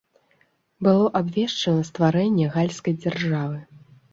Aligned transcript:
Было 0.87 1.05
абвешчана 1.19 1.83
стварэнне 1.91 2.51
гальскай 2.57 2.93
дзяржавы. 3.03 3.63